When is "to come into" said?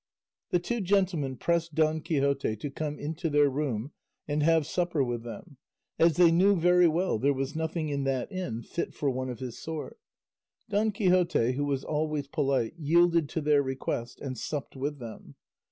2.55-3.29